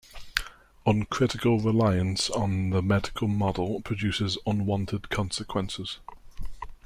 [0.83, 5.99] Uncritical reliance on the medical model produces unwanted consequences.